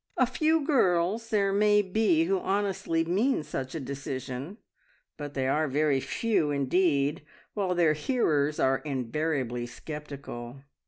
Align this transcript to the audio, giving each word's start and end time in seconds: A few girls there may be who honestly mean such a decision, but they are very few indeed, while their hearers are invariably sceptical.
A 0.17 0.25
few 0.25 0.65
girls 0.65 1.29
there 1.29 1.53
may 1.53 1.83
be 1.83 2.23
who 2.23 2.39
honestly 2.39 3.05
mean 3.05 3.43
such 3.43 3.75
a 3.75 3.79
decision, 3.79 4.57
but 5.15 5.35
they 5.35 5.47
are 5.47 5.67
very 5.67 5.99
few 5.99 6.49
indeed, 6.49 7.23
while 7.53 7.75
their 7.75 7.93
hearers 7.93 8.59
are 8.59 8.79
invariably 8.79 9.67
sceptical. 9.67 10.63